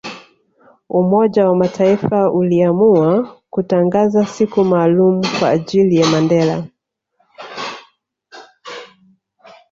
Umoja 0.89 1.47
wa 1.49 1.55
mataifa 1.55 2.31
uliamua 2.31 3.37
kutangaza 3.49 4.25
siku 4.25 4.63
maalumu 4.63 5.25
Kwa 5.39 5.49
ajili 5.49 5.95
ya 5.95 6.07
Mandela 6.07 6.63